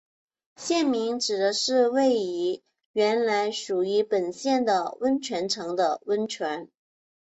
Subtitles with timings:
[0.55, 6.71] 县名指的是位于原来属于本县的温泉城的温泉。